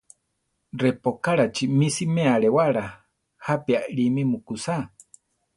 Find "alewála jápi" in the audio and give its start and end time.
2.37-3.73